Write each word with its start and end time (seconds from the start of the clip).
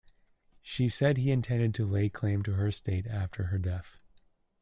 She 0.63 0.89
said 0.89 1.17
he 1.17 1.29
intended 1.29 1.75
to 1.75 1.85
lay 1.85 2.09
claim 2.09 2.41
to 2.45 2.53
her 2.53 2.69
estate 2.69 3.05
after 3.05 3.43
her 3.43 3.59
death. 3.59 3.99